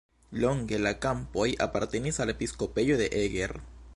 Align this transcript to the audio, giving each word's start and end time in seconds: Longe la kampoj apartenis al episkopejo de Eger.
Longe 0.43 0.79
la 0.85 0.93
kampoj 1.03 1.45
apartenis 1.67 2.19
al 2.25 2.33
episkopejo 2.35 3.01
de 3.05 3.13
Eger. 3.23 3.57